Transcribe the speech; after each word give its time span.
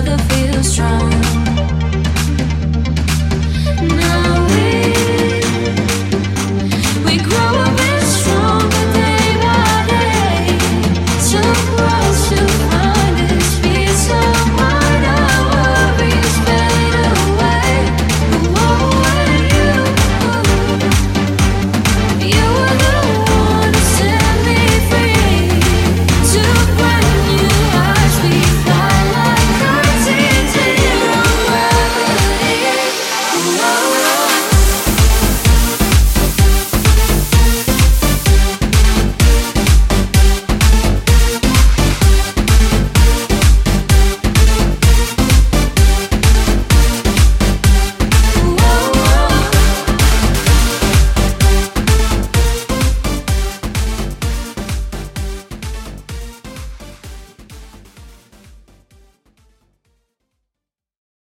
other 0.00 0.16
feels 0.16 0.72
strong. 0.72 1.19